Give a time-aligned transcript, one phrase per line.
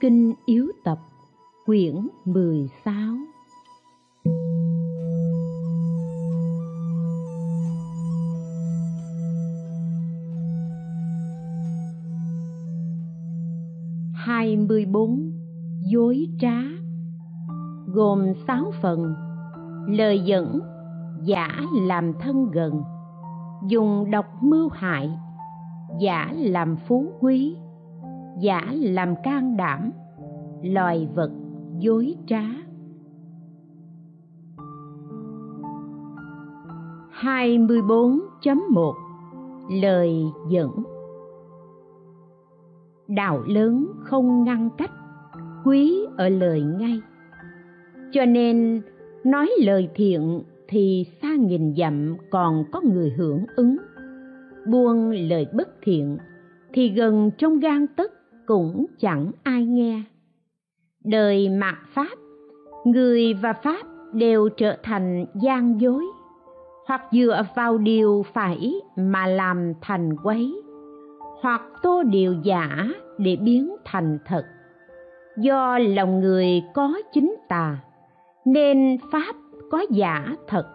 [0.00, 0.98] kinh yếu tập,
[1.66, 3.16] quyển 16
[14.28, 15.32] hai mươi bốn,
[15.92, 16.62] dối trá,
[17.86, 19.14] gồm 6 phần.
[19.86, 20.60] Lời dẫn,
[21.22, 21.48] giả
[21.82, 22.82] làm thân gần.
[23.68, 25.10] Dùng độc mưu hại,
[26.00, 27.56] giả làm phú quý
[28.40, 29.90] giả làm can đảm,
[30.62, 31.30] loài vật
[31.78, 32.42] dối trá.
[37.18, 38.94] hai mươi bốn chấm một
[39.70, 40.10] lời
[40.50, 40.70] dẫn.
[43.08, 44.90] Đạo lớn không ngăn cách,
[45.64, 47.00] quý ở lời ngay.
[48.12, 48.82] Cho nên,
[49.24, 53.76] nói lời thiện thì xa nghìn dặm còn có người hưởng ứng.
[54.66, 56.18] Buông lời bất thiện
[56.72, 58.12] thì gần trong gan tất
[58.48, 60.02] cũng chẳng ai nghe.
[61.04, 62.18] Đời mạt pháp,
[62.84, 63.82] người và pháp
[64.12, 66.04] đều trở thành gian dối,
[66.86, 70.62] hoặc dựa vào điều phải mà làm thành quấy,
[71.40, 72.88] hoặc tô điều giả
[73.18, 74.44] để biến thành thật.
[75.38, 77.78] Do lòng người có chính tà,
[78.44, 79.36] nên pháp
[79.70, 80.66] có giả thật.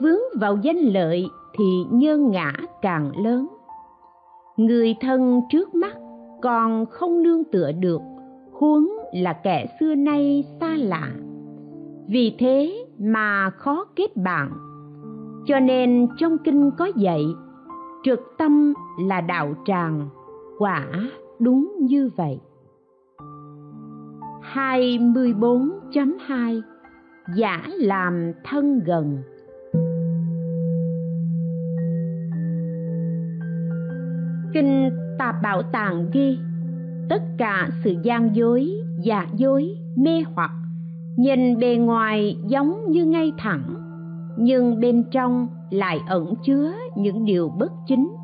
[0.00, 1.26] Vướng vào danh lợi
[1.58, 3.48] thì nhân ngã càng lớn.
[4.56, 5.94] Người thân trước mắt
[6.42, 8.00] còn không nương tựa được,
[8.52, 11.12] huống là kẻ xưa nay xa lạ.
[12.08, 14.50] Vì thế mà khó kết bạn.
[15.46, 17.24] Cho nên trong kinh có dạy,
[18.04, 20.08] trực tâm là đạo tràng,
[20.58, 20.86] quả
[21.38, 22.40] đúng như vậy.
[24.54, 26.60] 24.2
[27.36, 29.18] Giả làm thân gần.
[34.54, 36.38] Kinh Tà Bảo Tàng ghi.
[37.08, 38.70] Tất cả sự gian dối,
[39.02, 40.50] giả dối, mê hoặc
[41.16, 43.74] Nhìn bề ngoài giống như ngay thẳng
[44.36, 48.16] Nhưng bên trong lại ẩn chứa những điều bất chính.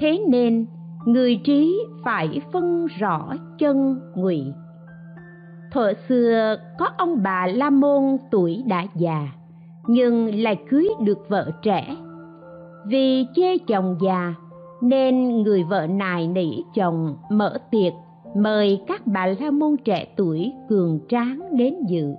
[0.00, 0.66] Thế nên
[1.04, 4.52] người trí phải phân rõ chân ngụy.
[5.72, 9.28] Thuở xưa có ông bà la môn tuổi đã già
[9.86, 11.96] nhưng lại cưới được vợ trẻ.
[12.86, 14.34] Vì chê chồng già
[14.82, 17.92] nên người vợ nài nỉ chồng mở tiệc,
[18.36, 22.14] mời các bà la môn trẻ tuổi cường tráng đến dự.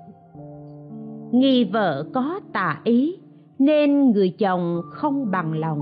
[1.32, 3.16] Nghi vợ có tà ý,
[3.60, 5.82] nên người chồng không bằng lòng.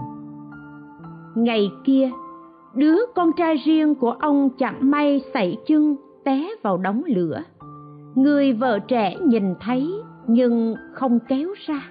[1.35, 2.11] Ngày kia,
[2.75, 5.95] đứa con trai riêng của ông chẳng may sảy chân
[6.25, 7.43] té vào đống lửa.
[8.15, 9.93] Người vợ trẻ nhìn thấy
[10.27, 11.89] nhưng không kéo ra.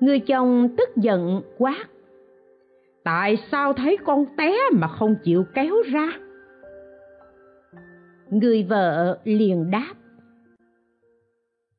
[0.00, 1.84] Người chồng tức giận quát
[3.04, 6.12] tại sao thấy con té mà không chịu kéo ra?
[8.30, 9.94] Người vợ liền đáp.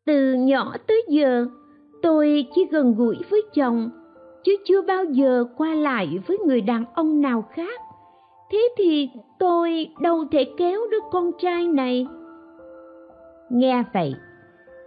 [0.05, 1.45] Từ nhỏ tới giờ,
[2.01, 3.89] tôi chỉ gần gũi với chồng,
[4.43, 7.81] chứ chưa bao giờ qua lại với người đàn ông nào khác.
[8.51, 12.07] Thế thì tôi đâu thể kéo đứa con trai này?
[13.49, 14.15] Nghe vậy,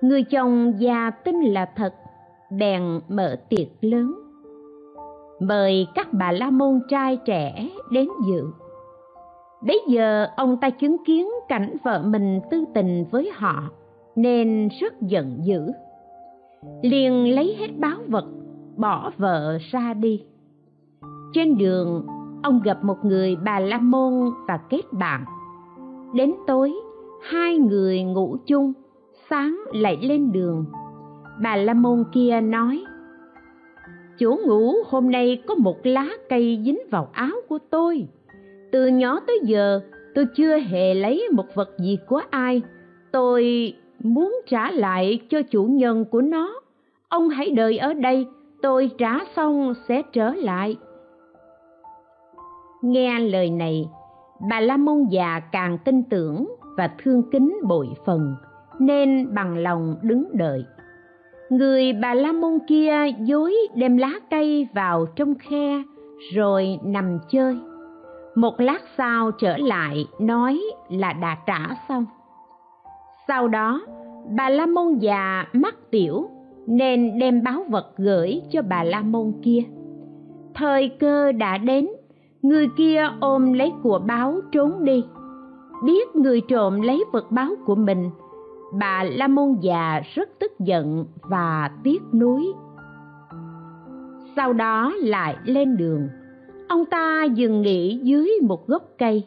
[0.00, 1.94] người chồng già tin là thật,
[2.58, 4.23] bèn mở tiệc lớn
[5.40, 8.44] mời các bà la môn trai trẻ đến dự.
[9.66, 13.62] Bấy giờ, ông ta chứng kiến cảnh vợ mình tư tình với họ,
[14.16, 15.60] nên rất giận dữ.
[16.82, 18.24] Liền lấy hết báo vật,
[18.76, 20.22] bỏ vợ ra đi.
[21.32, 22.06] Trên đường,
[22.42, 25.24] ông gặp một người bà la môn và kết bạn.
[26.14, 26.74] Đến tối,
[27.22, 28.72] hai người ngủ chung,
[29.30, 30.64] sáng lại lên đường.
[31.42, 32.84] Bà la môn kia nói
[34.18, 38.06] chỗ ngủ, hôm nay có một lá cây dính vào áo của tôi.
[38.72, 39.80] Từ nhỏ tới giờ,
[40.14, 42.62] tôi chưa hề lấy một vật gì của ai.
[43.12, 46.60] Tôi muốn trả lại cho chủ nhân của nó.
[47.08, 48.26] Ông hãy đợi ở đây,
[48.62, 50.76] tôi trả xong sẽ trở lại.
[52.82, 53.88] Nghe lời này,
[54.50, 58.34] bà la môn già càng tin tưởng và thương kính bội phần,
[58.78, 60.64] nên bằng lòng đứng đợi
[61.56, 65.82] người bà la môn kia dối đem lá cây vào trong khe,
[66.34, 67.56] rồi nằm chơi.
[68.34, 70.60] Một lát sau trở lại, nói
[70.90, 72.06] là đã trả xong.
[73.28, 73.80] Sau đó,
[74.36, 76.28] bà la môn già mắc tiểu,
[76.66, 79.62] nên đem báo vật gửi cho bà la môn kia.
[80.54, 81.88] Thời cơ đã đến,
[82.42, 85.04] người kia ôm lấy của báo trốn đi.
[85.84, 88.10] Biết người trộm lấy vật báo của mình
[88.78, 92.52] bà la môn già rất tức giận và tiếc nuối.
[94.36, 96.08] Sau đó lại lên đường.
[96.68, 99.26] Ông ta dừng nghỉ dưới một gốc cây.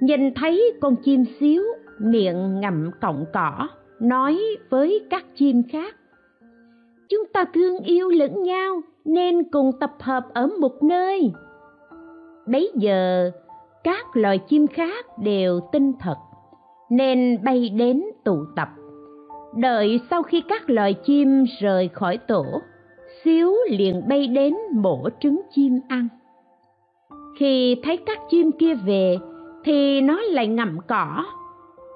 [0.00, 1.62] Nhìn thấy con chim xíu
[1.98, 3.68] miệng ngậm cọng cỏ,
[4.00, 4.40] nói
[4.70, 5.94] với các chim khác.
[7.08, 11.32] Chúng ta thương yêu lẫn nhau nên cùng tập hợp ở một nơi.
[12.46, 13.30] Bấy giờ,
[13.84, 16.16] các loài chim khác đều tin thật
[16.90, 18.68] nên bay đến tụ tập.
[19.56, 22.44] Đợi sau khi các loài chim rời khỏi tổ,
[23.24, 26.08] xíu liền bay đến mổ trứng chim ăn.
[27.38, 29.16] Khi thấy các chim kia về,
[29.64, 31.24] thì nó lại ngậm cỏ,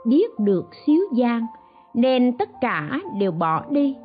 [0.07, 1.47] biết được xíu gian,
[1.95, 3.97] nên tất cả đều bỏ đi.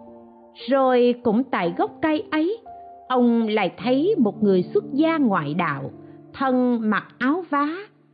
[0.70, 2.58] Rồi cũng tại gốc cây ấy,
[3.08, 5.92] ông lại thấy một người xuất gia ngoại đạo,
[6.34, 7.68] thân mặc áo vá,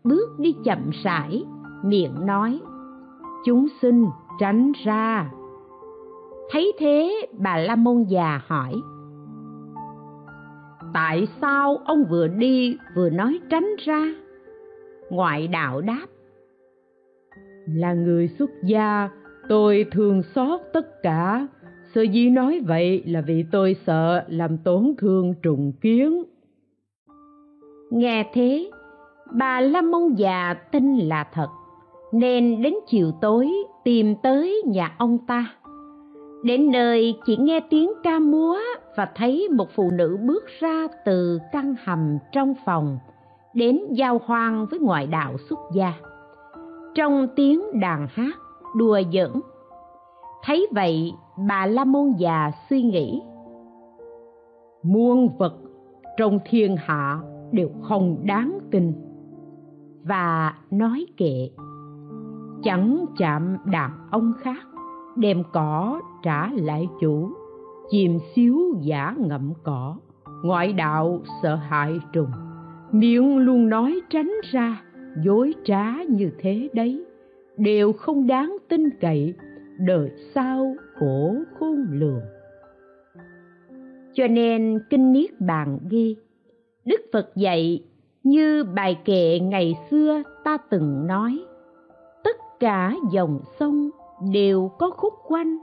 [0.03, 1.43] bước đi chậm rãi
[1.83, 2.59] miệng nói,
[3.45, 4.05] chúng sinh
[4.39, 5.31] tránh ra.
[6.51, 8.73] Thấy thế, bà la môn già hỏi,
[10.93, 14.13] tại sao ông vừa đi vừa nói tránh ra?
[15.09, 16.05] Ngoại đạo đáp,
[17.65, 19.09] là người xuất gia,
[19.49, 21.47] tôi thường xót tất cả.
[21.95, 26.23] Sở dĩ nói vậy là vì tôi sợ làm tổn thương trùng kiến.
[27.91, 28.71] Nghe thế,
[29.33, 31.47] bà la môn già tin là thật
[32.11, 33.49] nên đến chiều tối
[33.83, 35.53] tìm tới nhà ông ta.
[36.43, 38.57] Đến nơi chỉ nghe tiếng ca múa
[38.97, 42.97] và thấy một phụ nữ bước ra từ căn hầm trong phòng,
[43.53, 45.93] đến giao hoang với ngoại đạo xuất gia.
[46.95, 48.37] Trong tiếng đàn hát
[48.75, 49.31] đùa giỡn,
[50.43, 51.13] thấy vậy,
[51.47, 53.21] bà la môn già suy nghĩ,
[54.83, 55.53] muôn vật
[56.17, 57.19] trong thiên hạ
[57.51, 58.93] đều không đáng tin.
[60.03, 61.49] Và nói kệ
[62.63, 64.67] chẳng chạm đàn ông khác,
[65.15, 67.29] đem cỏ trả lại chủ.
[67.89, 69.97] Chìm xíu giả ngậm cỏ,
[70.43, 72.31] ngoại đạo sợ hại trùng.
[72.91, 74.81] Miệng luôn nói tránh ra,
[75.23, 77.05] dối trá như thế đấy.
[77.57, 79.33] Đều không đáng tin cậy,
[79.79, 82.21] đời sau khổ khôn lường.
[84.13, 86.15] Cho nên kinh niết bàn ghi,
[86.85, 87.83] đức phật dạy
[88.23, 91.39] như bài kệ ngày xưa ta từng nói
[92.61, 93.89] cả dòng sông
[94.31, 95.57] đều có khúc quanh,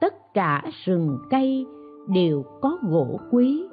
[0.00, 1.66] tất cả rừng cây
[2.08, 3.64] đều có gỗ quý.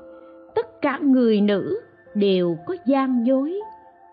[0.55, 1.81] Tất cả người nữ
[2.15, 3.59] đều có gian dối,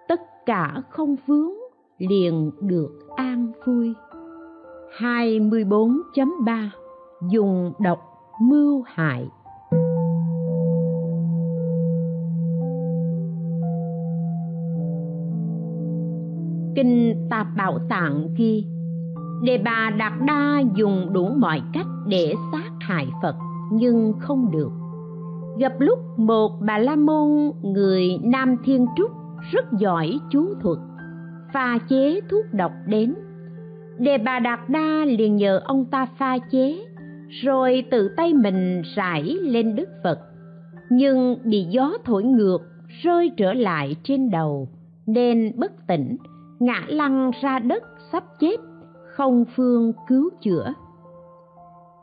[0.09, 1.53] tất cả không vướng
[1.99, 3.95] liền được an vui.
[4.99, 6.69] 24.3
[7.31, 7.99] Dùng độc
[8.41, 9.29] mưu hại.
[16.77, 18.65] Kinh Tạp Bảo Tạng ghi.
[19.43, 23.37] Đề bà Đạt Đa dùng đủ mọi cách để sát hại Phật,
[23.73, 24.71] nhưng không được.
[25.59, 29.11] Gặp lúc một bà la môn, người nam thiên trúc,
[29.53, 30.79] rất giỏi chú thuật,
[31.53, 33.15] pha chế thuốc độc đến.
[33.99, 36.79] Đề bà đạt đa liền nhờ ông ta pha chế,
[37.43, 40.19] rồi tự tay mình rải lên đức phật.
[40.91, 42.59] Nhưng bị gió thổi ngược,
[43.03, 44.69] rơi trở lại trên đầu,
[45.07, 46.17] nên bất tỉnh
[46.59, 47.83] ngã lăn ra đất
[48.13, 48.57] sắp chết,
[49.17, 50.73] không phương cứu chữa.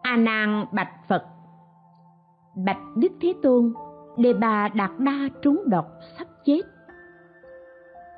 [0.02, 1.24] A nan bạch phật.
[2.66, 3.74] Bạch đức thế tôn,
[4.18, 6.62] đề bà đạt đa trúng độc sắp chết.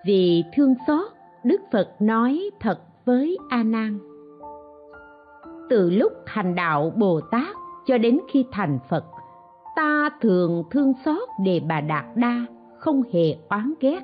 [0.05, 1.11] Vì thương xót,
[1.43, 3.99] đức phật nói thật với a nan.
[5.69, 9.05] Từ lúc hành đạo bồ tát cho đến khi thành phật,
[9.75, 12.45] ta thường thương xót đề bà đạt đa
[12.79, 13.99] không hề oán ghét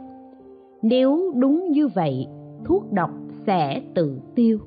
[0.82, 2.28] nếu đúng như vậy,
[2.66, 3.12] thuốc độc
[3.46, 4.60] sẽ tự tiêu.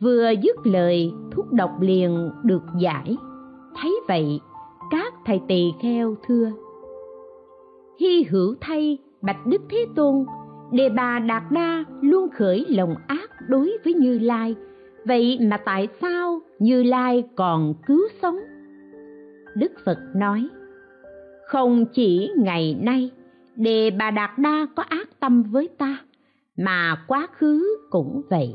[0.00, 3.16] Vừa dứt lời, thuốc độc liền được giải.
[3.76, 4.40] Thấy vậy,
[4.90, 6.50] các thầy tỳ kheo thưa.
[8.00, 10.24] Hy hữu thay, bạch đức thế tôn,
[10.72, 14.54] đề bà đạt đa luôn khởi lòng ác đối với như lai.
[15.04, 18.36] Vậy mà tại sao như lai còn cứu sống?
[19.56, 20.48] Đức phật nói,
[21.46, 23.10] không chỉ ngày nay
[23.56, 25.96] đề bà đạt đa có ác tâm với ta,
[26.56, 28.54] mà quá khứ cũng vậy.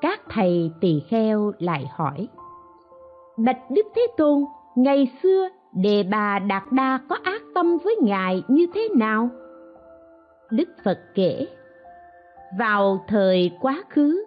[0.00, 2.28] Các thầy tỳ kheo lại hỏi,
[3.36, 4.44] bạch đức thế tôn,
[4.76, 9.28] ngày xưa đề bà đạt đa có ác tâm với ngài như thế nào?
[10.50, 11.46] Đức phật kể,
[12.58, 14.24] vào thời quá khứ,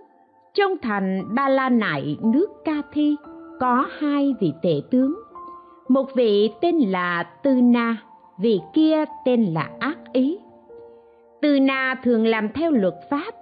[0.53, 3.15] trong thành ba la nại nước ca thi
[3.60, 5.15] có hai vị tể tướng.
[5.88, 7.98] Một vị tên là tư na
[8.37, 10.37] vì kia tên là ác ý.
[11.41, 13.33] Từ na thường làm theo luật pháp,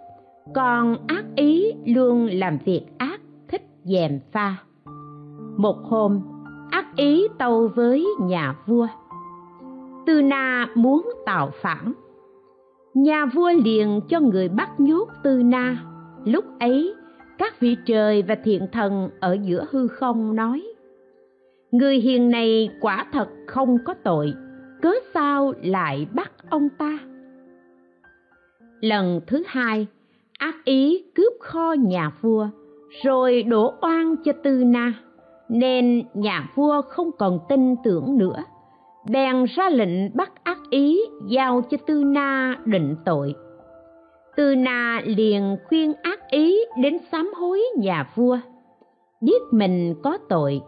[0.53, 4.55] còn ác ý luôn làm việc ác, thích dèm pha.
[5.57, 6.21] Một hôm,
[6.71, 8.87] ác ý tâu với nhà vua.
[10.05, 11.93] Từ na muốn tạo phản.
[12.93, 15.77] Nhà vua liền cho người bắt nhốt từ na.
[16.25, 16.93] Lúc ấy,
[17.37, 20.63] các vị trời và thiện thần ở giữa hư không nói,
[21.71, 24.33] người hiền này quả thật không có tội
[24.81, 26.97] cớ sao lại bắt ông ta?
[28.81, 29.87] Lần thứ hai,
[30.37, 32.47] ác ý cướp kho nhà vua,
[33.03, 34.93] rồi đổ oan cho tư na,
[35.49, 38.43] nên nhà vua không còn tin tưởng nữa.
[39.09, 43.35] Bèn ra lệnh bắt ác ý giao cho tư na định tội.
[44.35, 48.39] Tư na liền khuyên ác ý đến sám hối nhà vua,
[49.21, 50.61] biết mình có tội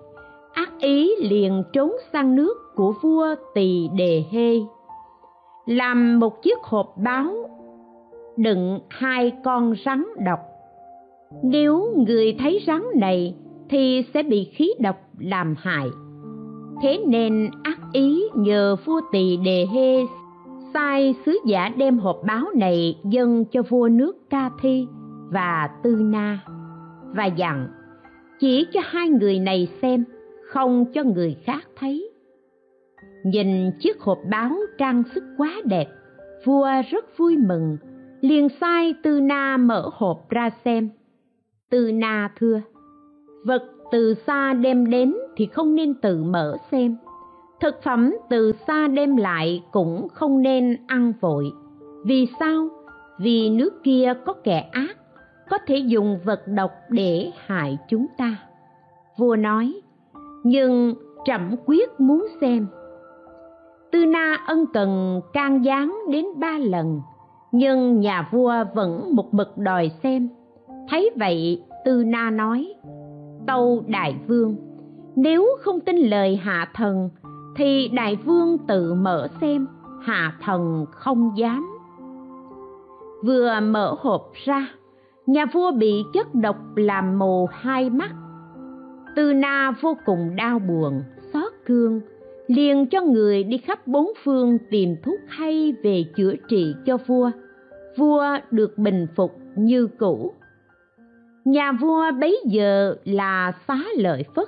[0.53, 4.59] ác ý liền trốn sang nước của vua tỳ đề hê.
[5.65, 7.49] Làm một chiếc hộp báo,
[8.37, 10.39] đựng hai con rắn độc.
[11.43, 13.35] Nếu người thấy rắn này
[13.69, 15.87] thì sẽ bị khí độc làm hại.
[16.81, 20.05] Thế nên ác ý nhờ vua tỳ đề hê
[20.73, 24.87] sai sứ giả đem hộp báo này dâng cho vua nước ca thi
[25.29, 26.39] và tư na
[27.15, 27.67] và dặn,
[28.39, 30.03] chỉ cho hai người này xem
[30.53, 32.09] không cho người khác thấy.
[33.23, 35.87] Nhìn chiếc hộp báo trang sức quá đẹp,
[36.45, 37.77] vua rất vui mừng,
[38.21, 40.89] liền sai tư na mở hộp ra xem.
[41.69, 42.61] Tư na thưa,
[43.45, 46.97] vật từ xa đem đến thì không nên tự mở xem.
[47.61, 51.51] Thực phẩm từ xa đem lại cũng không nên ăn vội.
[52.05, 52.67] Vì sao?
[53.19, 54.97] Vì nước kia có kẻ ác,
[55.49, 58.35] có thể dùng vật độc để hại chúng ta.
[59.17, 59.73] Vua nói
[60.43, 60.93] nhưng
[61.25, 62.67] trẫm quyết muốn xem.
[63.91, 67.01] Tư na ân cần can gián đến ba lần,
[67.51, 70.29] nhưng nhà vua vẫn một mực đòi xem.
[70.89, 72.73] Thấy vậy, tư na nói,
[73.47, 74.55] tâu đại vương,
[75.15, 77.09] nếu không tin lời hạ thần,
[77.55, 79.67] thì đại vương tự mở xem,
[80.01, 81.69] hạ thần không dám.
[83.23, 84.67] Vừa mở hộp ra,
[85.25, 88.11] nhà vua bị chất độc làm mù hai mắt
[89.15, 91.03] tư na vô cùng đau buồn,
[91.33, 92.01] xót thương,
[92.47, 97.31] liền cho người đi khắp bốn phương tìm thuốc hay về chữa trị cho vua.
[97.97, 100.33] Vua được bình phục như cũ.
[101.45, 104.47] Nhà vua bấy giờ là xá lợi phất.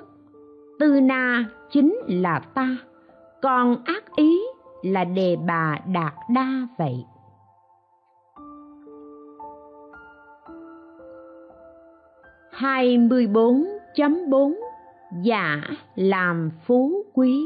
[0.78, 2.76] Tư na chính là ta,
[3.42, 4.40] còn ác ý
[4.82, 7.04] là đề bà đạt đa vậy.
[12.50, 14.54] Hai mươi bốn chấm bốn.
[15.22, 15.62] Giả
[15.94, 17.44] làm phú quý.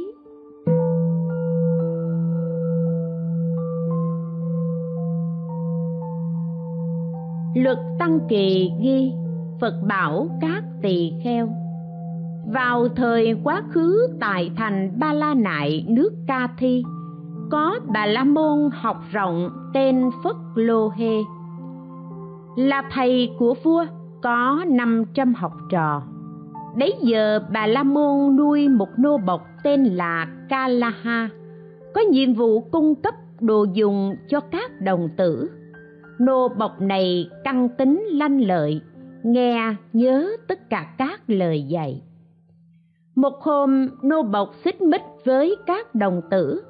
[7.55, 9.13] Luật tăng kỳ ghi,
[9.61, 11.49] phật bảo các tỳ kheo,
[12.53, 16.83] vào thời quá khứ tại thành ba la nại nước ca thi,
[17.51, 21.17] có bà la môn học rộng tên phất lô hê.
[22.57, 23.85] Là thầy của vua
[24.23, 26.03] có năm trăm học trò
[26.79, 31.29] bấy giờ bà la môn nuôi một nô bộc tên là Kalaha, ha
[31.95, 35.51] có nhiệm vụ cung cấp đồ dùng cho các đồng tử.
[36.19, 38.81] Nô bộc này căng tính lanh lợi
[39.23, 42.03] nghe nhớ tất cả các lời dạy.
[43.15, 46.63] Một hôm nô bộc xích mích với các đồng tử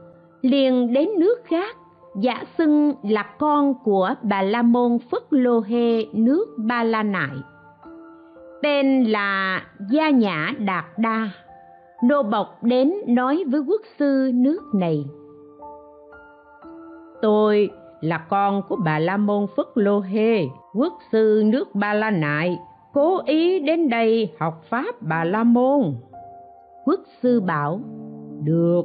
[0.42, 1.76] liền đến nước khác
[2.16, 7.36] giả xưng là con của bà la môn phất lô hê nước ba la nại
[8.62, 11.30] tên là gia nhã đạt đa,
[12.04, 15.04] nô bộc đến nói với quốc sư nước này.
[17.22, 22.10] Tôi là con của bà la môn phất lô hê, quốc sư nước ba la
[22.10, 22.58] nại,
[22.92, 25.94] cố ý đến đây học pháp bà la môn.
[26.84, 27.80] Quốc sư bảo,
[28.44, 28.82] được.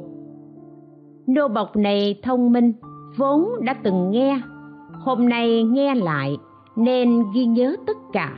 [1.26, 2.72] Nô bộc này thông minh,
[3.16, 4.40] vốn đã từng nghe,
[5.00, 6.36] hôm nay nghe lại
[6.76, 8.36] nên ghi nhớ tất cả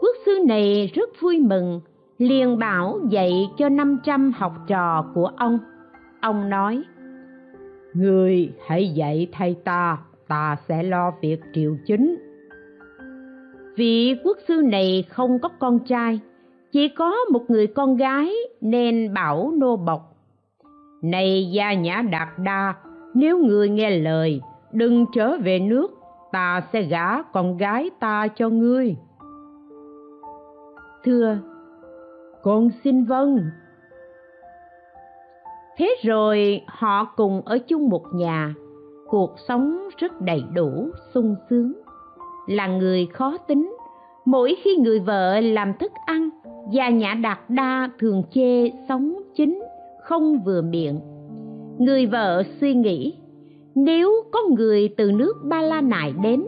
[0.00, 1.80] quốc sư này rất vui mừng
[2.18, 5.58] liền bảo dạy cho năm trăm học trò của ông.
[6.20, 6.82] Ông nói
[7.94, 9.98] người hãy dạy thay ta
[10.28, 12.16] ta sẽ lo việc triều chính.
[13.76, 16.20] Vị quốc sư này không có con trai
[16.72, 20.14] chỉ có một người con gái nên bảo nô bộc
[21.02, 22.74] này gia nhã đạt đa
[23.14, 24.40] nếu người nghe lời
[24.72, 25.90] đừng trở về nước
[26.32, 28.96] ta sẽ gả con gái ta cho ngươi
[31.04, 31.38] thưa.
[32.42, 33.38] Con xin vâng.
[35.76, 38.54] Thế rồi họ cùng ở chung một nhà.
[39.08, 41.72] Cuộc sống rất đầy đủ sung sướng.
[42.46, 43.76] Là người khó tính.
[44.24, 46.28] Mỗi khi người vợ làm thức ăn
[46.70, 49.62] gia nhã đạt đa thường chê sống chính
[50.02, 51.00] không vừa miệng.
[51.78, 53.14] Người vợ suy nghĩ
[53.74, 56.44] nếu có người từ nước ba la nại đến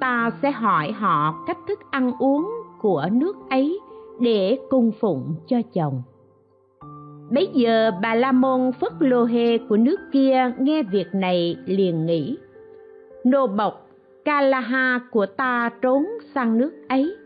[0.00, 3.80] ta sẽ hỏi họ cách thức ăn uống của nước ấy
[4.20, 6.02] để cung phụng cho chồng.
[7.30, 12.06] Bấy giờ bà la môn phất lô hê của nước kia nghe việc này liền
[12.06, 12.36] nghĩ,
[13.24, 13.86] nô bộc
[14.24, 17.16] kalaha của ta trốn sang nước ấy,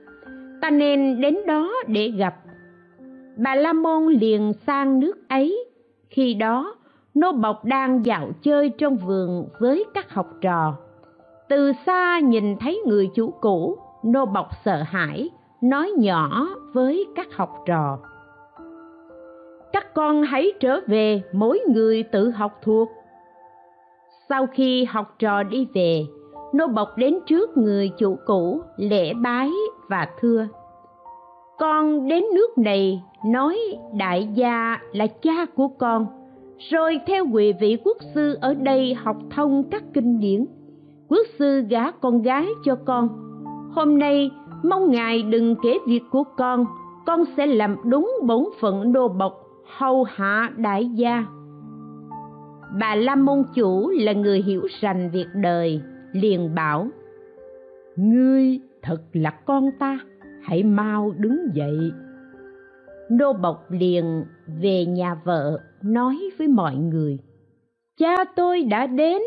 [0.61, 2.35] ta nên đến đó để gặp.
[3.37, 5.65] Bà la môn liền sang nước ấy.
[6.11, 6.75] Khi đó,
[7.15, 10.77] nô bộc đang dạo chơi trong vườn với các học trò.
[11.49, 15.31] Từ xa nhìn thấy người chủ cũ, nô bộc sợ hãi
[15.63, 17.99] nói nhỏ với các học trò.
[19.73, 22.89] Các con hãy trở về mỗi người tự học thuộc.
[24.29, 26.07] Sau khi học trò đi về,
[26.53, 29.51] nô bộc đến trước người chủ cũ lễ bái
[29.89, 30.47] và thưa.
[31.59, 33.59] Con đến nước này nói,
[33.95, 36.07] đại gia là cha của con,
[36.71, 40.47] rồi theo quỳ vị quốc sư ở đây học thông các kinh điển.
[41.09, 43.09] Quốc sư gả con gái cho con.
[43.75, 44.31] Hôm nay
[44.63, 46.65] mong ngài đừng kể việc của con.
[47.07, 49.33] Con sẽ làm đúng bổn phận nô bộc,
[49.79, 51.25] hầu hạ đại gia.
[52.81, 55.81] Bà la môn chủ là người hiểu rành việc đời,
[56.13, 56.89] liền bảo,
[57.97, 59.99] ngươi thật là con ta,
[60.43, 61.93] hãy mau đứng dậy.
[63.11, 64.25] Nô bộc liền
[64.61, 67.19] về nhà vợ, nói với mọi người,
[67.99, 69.23] cha tôi đã đến.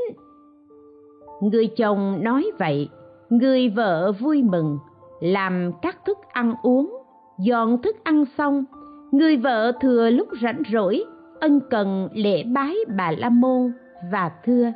[1.42, 2.90] Người chồng nói vậy,
[3.30, 4.78] người vợ vui mừng
[5.22, 6.98] làm các thức ăn uống,
[7.40, 8.66] dọn thức ăn xong,
[9.12, 11.04] người vợ thừa lúc rảnh rỗi,
[11.40, 13.72] ân cần lễ bái bà la môn
[14.12, 14.72] và thưa.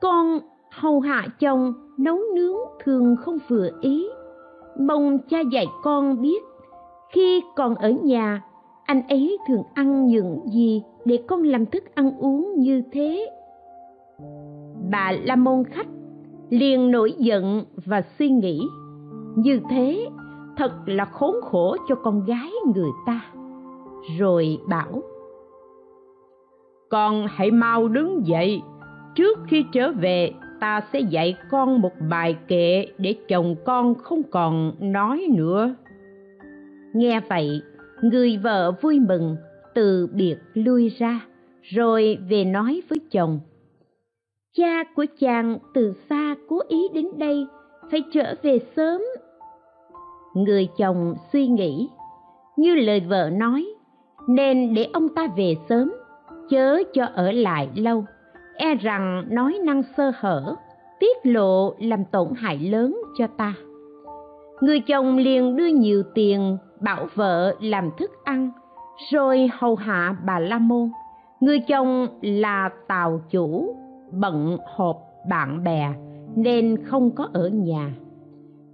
[0.00, 0.38] Con
[0.70, 4.06] hầu hạ chồng nấu nướng thường không vừa ý.
[4.80, 6.42] Mong cha dạy con biết,
[7.12, 8.42] khi còn ở nhà,
[8.84, 13.30] anh ấy thường ăn những gì để con làm thức ăn uống như thế.
[14.90, 15.86] Bà la môn khách
[16.50, 18.60] liền nổi giận và suy nghĩ
[19.36, 20.06] như thế,
[20.56, 23.20] thật là khốn khổ cho con gái người ta.
[24.18, 25.02] Rồi bảo,
[26.90, 28.62] con hãy mau đứng dậy.
[29.14, 34.22] Trước khi trở về, ta sẽ dạy con một bài kệ để chồng con không
[34.22, 35.74] còn nói nữa.
[36.94, 37.62] Nghe vậy,
[38.02, 39.36] người vợ vui mừng,
[39.74, 41.20] từ biệt lui ra,
[41.62, 43.40] rồi về nói với chồng,
[44.56, 47.46] cha của chàng từ xa cố ý đến đây,
[47.90, 49.02] phải trở về sớm
[50.34, 51.88] người chồng suy nghĩ.
[52.56, 53.66] Như lời vợ nói,
[54.28, 55.92] nên để ông ta về sớm,
[56.50, 58.04] chớ cho ở lại lâu.
[58.56, 60.56] E rằng nói năng sơ hở,
[61.00, 63.54] tiết lộ làm tổn hại lớn cho ta.
[64.60, 68.50] Người chồng liền đưa nhiều tiền, bảo vợ làm thức ăn,
[69.12, 70.90] rồi hầu hạ bà la môn.
[71.40, 73.76] Người chồng là tàu chủ,
[74.12, 74.96] bận họp
[75.30, 75.92] bạn bè,
[76.36, 77.94] nên không có ở nhà.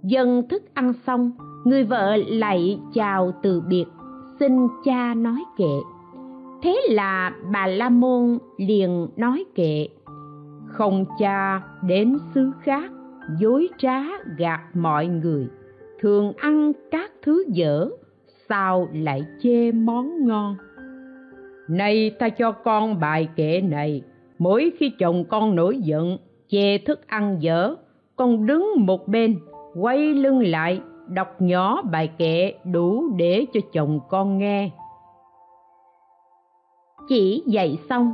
[0.03, 1.31] Dân thức ăn xong
[1.63, 3.85] người vợ lại chào từ biệt,
[4.39, 5.75] xin cha nói kệ.
[6.63, 9.87] Thế là bà la môn liền nói kệ.
[10.67, 12.91] Không cha đến xứ khác
[13.39, 14.01] dối trá
[14.37, 15.47] gạt mọi người,
[15.99, 17.89] thường ăn các thứ dở,
[18.49, 20.55] sao lại chê món ngon?
[21.67, 24.01] Nay ta cho con bài kệ này,
[24.39, 27.75] mỗi khi chồng con nổi giận, chê thức ăn dở,
[28.15, 29.39] con đứng một bên,
[29.75, 30.81] quay lưng lại
[31.13, 34.69] đọc nhỏ bài kệ đủ để cho chồng con nghe.
[37.07, 38.13] Chỉ dạy xong,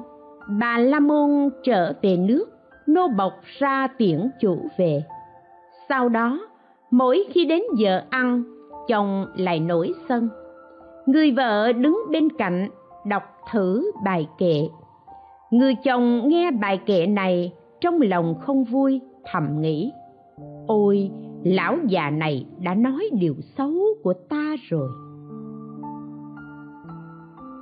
[0.59, 2.45] bà la môn trở về nước,
[2.87, 5.03] nô bộc ra tiễn chủ về.
[5.89, 6.39] Sau đó,
[6.91, 8.43] mỗi khi đến giờ ăn,
[8.87, 10.29] chồng lại nổi sân.
[11.05, 12.69] Người vợ đứng bên cạnh
[13.05, 14.61] đọc thử bài kệ.
[15.51, 19.91] Người chồng nghe bài kệ này, trong lòng không vui, thầm nghĩ,
[20.67, 21.11] ôi
[21.43, 23.73] lão già này đã nói điều xấu
[24.03, 24.89] của ta rồi.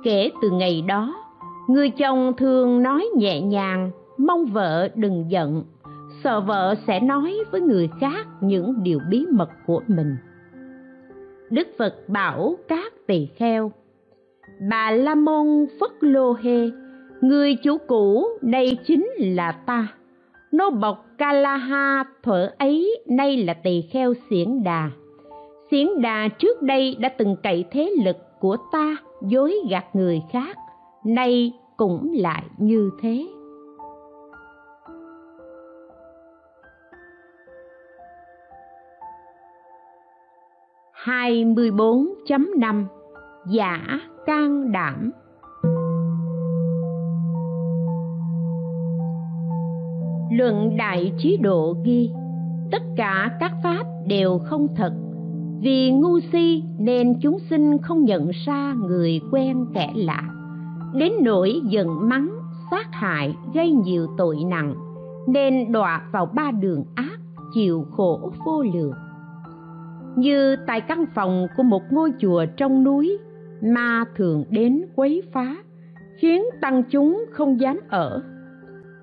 [0.04, 1.14] Kể từ ngày đó,
[1.68, 5.64] người chồng thường nói nhẹ nhàng, mong vợ đừng giận.
[6.24, 10.16] Sợ vợ sẽ nói với người khác những điều bí mật của mình.
[11.50, 13.72] Đức phật bảo các tỳ kheo,
[14.70, 16.70] bà la môn phất lô hê,
[17.20, 19.88] người chủ cũ, đây chính là ta.
[20.52, 24.90] Nô bộc kalaha thuở ấy, nay là tỳ kheo xiển đà.
[25.70, 30.56] Xiển đà trước đây đã từng cậy thế lực của ta dối gạt người khác,
[31.04, 33.26] nay cũng lại như thế.
[40.92, 42.86] Hai mươi bốn chấm năm,
[43.50, 45.10] giả can đảm.
[50.30, 52.10] Luận đại trí độ ghi,
[52.70, 54.92] tất cả các pháp đều không thật.
[55.60, 60.22] Vì ngu si nên chúng sinh không nhận ra người quen kẻ lạ.
[60.94, 62.30] Đến nỗi giận mắng,
[62.70, 64.74] sát hại, gây nhiều tội nặng,
[65.28, 67.18] nên đọa vào ba đường ác,
[67.54, 68.92] chịu khổ vô lượng.
[70.16, 73.18] Như tại căn phòng của một ngôi chùa trong núi,
[73.62, 75.56] ma thường đến quấy phá,
[76.18, 78.22] khiến tăng chúng không dám ở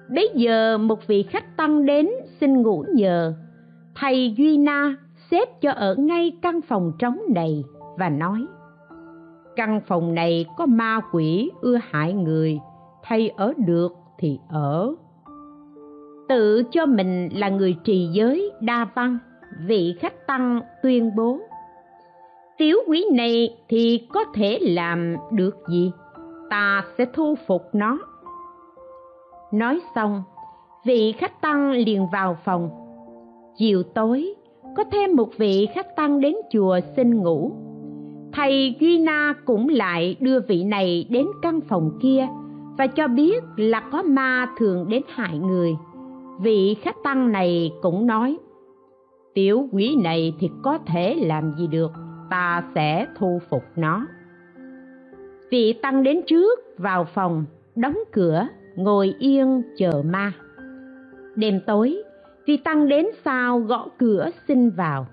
[0.09, 2.09] bấy giờ một vị khách tăng đến
[2.41, 3.33] xin ngủ nhờ.
[3.95, 4.95] Thầy duy na
[5.31, 7.63] xếp cho ở ngay căn phòng trống này
[7.97, 8.45] và nói,
[9.55, 12.59] căn phòng này có ma quỷ ưa hại người,
[13.03, 14.95] thầy ở được thì ở.
[16.29, 19.17] Tự cho mình là người trì giới đa văn,
[19.67, 21.39] vị khách tăng tuyên bố,
[22.57, 25.91] tiểu quỷ này thì có thể làm được gì?
[26.49, 27.99] Ta sẽ thu phục nó
[29.53, 30.23] nói xong,
[30.85, 32.69] vị khách tăng liền vào phòng.
[33.57, 34.33] Chiều tối,
[34.77, 37.51] có thêm một vị khách tăng đến chùa xin ngủ.
[38.33, 42.27] Thầy duy na cũng lại đưa vị này đến căn phòng kia
[42.77, 45.75] và cho biết là có ma thường đến hại người.
[46.41, 48.37] Vị khách tăng này cũng nói,
[49.33, 51.91] tiểu quỷ này thì có thể làm gì được,
[52.29, 54.07] ta sẽ thu phục nó.
[55.51, 60.33] Vị tăng đến trước vào phòng, đóng cửa ngồi yên chờ ma.
[61.35, 62.03] Đêm tối,
[62.45, 65.07] vị tăng đến sau gõ cửa xin vào.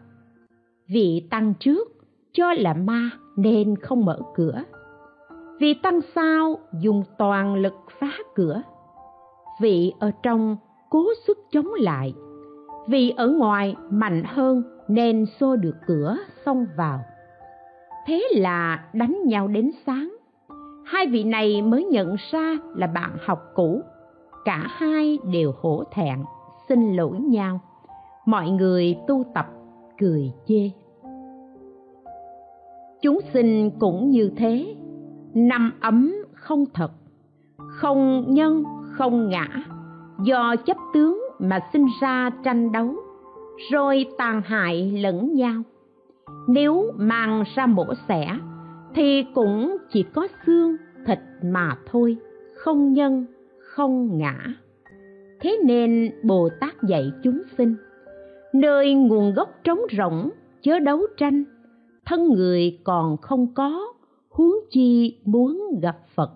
[0.88, 1.88] Vị tăng trước,
[2.32, 4.62] cho là ma nên không mở cửa.
[5.60, 8.62] Vị tăng sau dùng toàn lực phá cửa.
[9.60, 10.56] Vị ở trong
[10.90, 12.14] cố sức chống lại.
[12.88, 17.00] Vị ở ngoài mạnh hơn nên xô được cửa xông vào.
[18.06, 20.16] Thế là đánh nhau đến sáng
[21.00, 23.82] hai vị này mới nhận ra là bạn học cũ.
[24.44, 26.18] Cả hai đều hổ thẹn,
[26.68, 27.60] xin lỗi nhau.
[28.26, 29.46] Mọi người tu tập,
[29.98, 30.70] cười chê.
[33.02, 34.76] Chúng sinh cũng như thế.
[35.34, 36.90] Năm ấm không thật,
[37.56, 39.46] không nhân, không ngã.
[40.22, 42.94] Do chấp tướng mà sinh ra tranh đấu,
[43.72, 45.62] rồi tàn hại lẫn nhau.
[46.48, 48.38] Nếu mang ra mổ xẻ,
[48.94, 52.16] thì cũng chỉ có xương thịt mà thôi,
[52.54, 53.26] không nhân,
[53.58, 54.36] không ngã.
[55.40, 57.74] Thế nên bồ tát dạy chúng sinh,
[58.52, 60.30] nơi nguồn gốc trống rỗng,
[60.62, 61.44] chớ đấu tranh,
[62.06, 63.92] thân người còn không có,
[64.28, 66.30] huống chi muốn gặp phật.